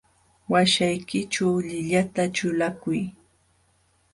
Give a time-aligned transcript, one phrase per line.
[0.51, 3.01] Waśhaykićhu llillata ćhulakuy.